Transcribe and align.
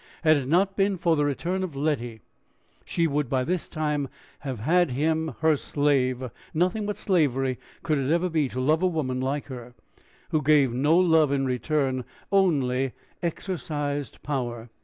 Had 0.23 0.35
it 0.35 0.47
not 0.47 0.75
been 0.75 0.97
for 0.97 1.15
the 1.15 1.23
return 1.25 1.61
of 1.63 1.75
Letty, 1.75 2.21
she 2.85 3.05
would 3.05 3.29
by 3.29 3.43
this 3.43 3.69
time 3.69 4.09
have 4.39 4.61
had 4.61 4.89
him 4.89 5.35
her 5.41 5.55
slave: 5.55 6.31
nothing 6.55 6.87
but 6.87 6.97
slavery 6.97 7.59
could 7.83 7.99
it 7.99 8.09
ever 8.09 8.27
be 8.27 8.49
to 8.49 8.59
love 8.59 8.81
a 8.81 8.87
woman 8.87 9.19
like 9.21 9.45
her, 9.45 9.75
who 10.31 10.41
gave 10.41 10.73
no 10.73 10.97
love 10.97 11.31
in 11.31 11.45
return, 11.45 12.03
only 12.31 12.93
exercised 13.21 14.23
power. 14.23 14.71